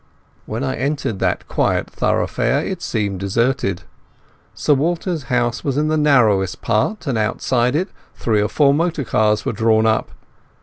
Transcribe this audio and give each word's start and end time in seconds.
When 0.47 0.63
I 0.63 0.77
entered 0.77 1.19
that 1.19 1.47
quiet 1.47 1.87
thoroughfare 1.87 2.65
it 2.65 2.81
seemed 2.81 3.19
deserted. 3.19 3.83
Sir 4.55 4.73
Walter's 4.73 5.25
house 5.25 5.63
was 5.63 5.77
in 5.77 5.89
the 5.89 5.95
narrow 5.95 6.43
part, 6.59 7.05
and 7.05 7.19
outside 7.19 7.75
it 7.75 7.89
three 8.15 8.41
or 8.41 8.49
four 8.49 8.73
motor 8.73 9.03
cars 9.03 9.45
were 9.45 9.53
drawn 9.53 9.85
up. 9.85 10.09